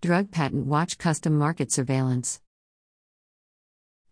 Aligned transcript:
Drug 0.00 0.30
Patent 0.30 0.64
Watch 0.64 0.96
Custom 0.96 1.36
Market 1.36 1.72
Surveillance. 1.72 2.40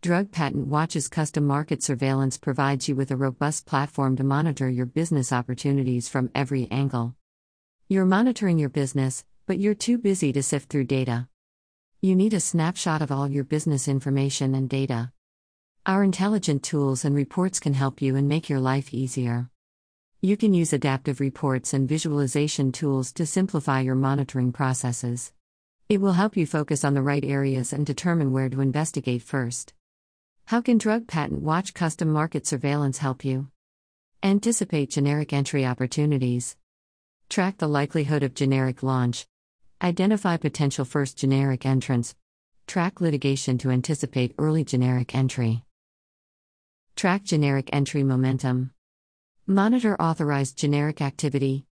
Drug 0.02 0.32
Patent 0.32 0.66
Watch's 0.66 1.06
custom 1.06 1.46
market 1.46 1.80
surveillance 1.80 2.36
provides 2.38 2.88
you 2.88 2.96
with 2.96 3.12
a 3.12 3.16
robust 3.16 3.66
platform 3.66 4.16
to 4.16 4.24
monitor 4.24 4.68
your 4.68 4.84
business 4.84 5.32
opportunities 5.32 6.08
from 6.08 6.28
every 6.34 6.66
angle. 6.72 7.14
You're 7.86 8.04
monitoring 8.04 8.58
your 8.58 8.68
business, 8.68 9.24
but 9.46 9.60
you're 9.60 9.76
too 9.76 9.96
busy 9.96 10.32
to 10.32 10.42
sift 10.42 10.70
through 10.70 10.86
data. 10.86 11.28
You 12.00 12.16
need 12.16 12.34
a 12.34 12.40
snapshot 12.40 13.00
of 13.00 13.12
all 13.12 13.30
your 13.30 13.44
business 13.44 13.86
information 13.86 14.56
and 14.56 14.68
data. 14.68 15.12
Our 15.86 16.02
intelligent 16.02 16.64
tools 16.64 17.04
and 17.04 17.14
reports 17.14 17.60
can 17.60 17.74
help 17.74 18.02
you 18.02 18.16
and 18.16 18.26
make 18.26 18.48
your 18.48 18.58
life 18.58 18.92
easier. 18.92 19.50
You 20.20 20.36
can 20.36 20.52
use 20.52 20.72
adaptive 20.72 21.20
reports 21.20 21.72
and 21.72 21.88
visualization 21.88 22.72
tools 22.72 23.12
to 23.12 23.24
simplify 23.24 23.82
your 23.82 23.94
monitoring 23.94 24.50
processes. 24.50 25.32
It 25.88 26.00
will 26.00 26.14
help 26.14 26.36
you 26.36 26.46
focus 26.46 26.84
on 26.84 26.94
the 26.94 27.02
right 27.02 27.24
areas 27.24 27.72
and 27.72 27.86
determine 27.86 28.32
where 28.32 28.48
to 28.48 28.60
investigate 28.60 29.22
first. 29.22 29.72
How 30.46 30.60
can 30.60 30.78
Drug 30.78 31.06
Patent 31.06 31.42
Watch 31.42 31.74
custom 31.74 32.10
market 32.12 32.44
surveillance 32.44 32.98
help 32.98 33.24
you? 33.24 33.50
Anticipate 34.20 34.90
generic 34.90 35.32
entry 35.32 35.64
opportunities. 35.64 36.56
Track 37.28 37.58
the 37.58 37.68
likelihood 37.68 38.24
of 38.24 38.34
generic 38.34 38.82
launch. 38.82 39.28
Identify 39.80 40.38
potential 40.38 40.84
first 40.84 41.18
generic 41.18 41.64
entrants. 41.64 42.16
Track 42.66 43.00
litigation 43.00 43.56
to 43.58 43.70
anticipate 43.70 44.34
early 44.38 44.64
generic 44.64 45.14
entry. 45.14 45.62
Track 46.96 47.22
generic 47.22 47.70
entry 47.72 48.02
momentum. 48.02 48.72
Monitor 49.46 49.94
authorized 50.02 50.58
generic 50.58 51.00
activity. 51.00 51.64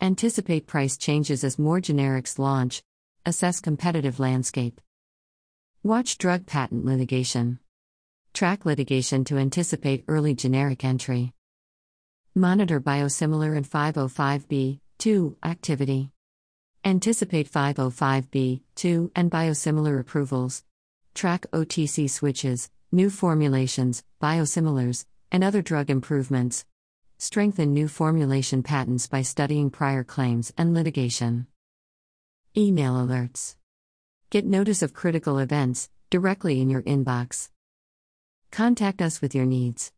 Anticipate 0.00 0.66
price 0.66 0.96
changes 0.96 1.44
as 1.44 1.58
more 1.58 1.80
generics 1.80 2.38
launch. 2.38 2.82
Assess 3.26 3.60
competitive 3.60 4.18
landscape. 4.18 4.80
Watch 5.82 6.18
drug 6.18 6.46
patent 6.46 6.84
litigation. 6.84 7.58
Track 8.32 8.64
litigation 8.64 9.24
to 9.24 9.36
anticipate 9.36 10.04
early 10.08 10.34
generic 10.34 10.84
entry. 10.84 11.32
Monitor 12.34 12.80
biosimilar 12.80 13.56
and 13.56 13.68
505b 13.68 14.80
2 14.98 15.36
activity. 15.44 16.10
Anticipate 16.84 17.50
505b 17.50 18.62
2 18.74 19.12
and 19.14 19.30
biosimilar 19.30 20.00
approvals. 20.00 20.64
Track 21.14 21.46
OTC 21.52 22.08
switches, 22.08 22.70
new 22.92 23.10
formulations, 23.10 24.04
biosimilars, 24.22 25.04
and 25.30 25.44
other 25.44 25.62
drug 25.62 25.90
improvements. 25.90 26.64
Strengthen 27.18 27.72
new 27.74 27.88
formulation 27.88 28.62
patents 28.62 29.06
by 29.06 29.22
studying 29.22 29.70
prior 29.70 30.04
claims 30.04 30.52
and 30.56 30.72
litigation. 30.72 31.46
Email 32.58 32.94
alerts. 32.94 33.54
Get 34.30 34.44
notice 34.44 34.82
of 34.82 34.92
critical 34.92 35.38
events 35.38 35.88
directly 36.10 36.60
in 36.60 36.68
your 36.68 36.82
inbox. 36.82 37.50
Contact 38.50 39.00
us 39.00 39.20
with 39.22 39.32
your 39.32 39.46
needs. 39.46 39.92